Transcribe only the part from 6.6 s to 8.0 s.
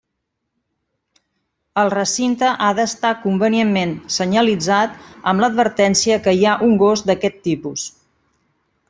un gos d'aquests tipus.